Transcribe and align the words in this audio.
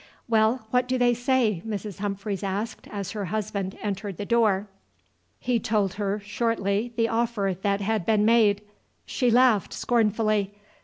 "Well, 0.27 0.65
what 0.71 0.87
do 0.87 0.97
they 0.97 1.13
say?" 1.13 1.61
Mrs. 1.63 1.99
Humphreys 1.99 2.41
asked 2.41 2.87
as 2.87 3.11
her 3.11 3.25
husband 3.25 3.77
entered 3.83 4.17
the 4.17 4.25
door. 4.25 4.65
He 5.39 5.59
told 5.59 5.93
her 5.93 6.19
shortly 6.25 6.91
the 6.97 7.07
offer 7.07 7.55
that 7.61 7.81
had 7.81 8.03
been 8.03 8.25
made. 8.25 8.63
She 9.05 9.29
laughed 9.29 9.73
scornfully. 9.73 10.55